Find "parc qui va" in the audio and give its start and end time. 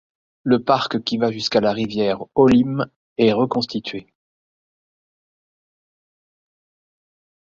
0.63-1.31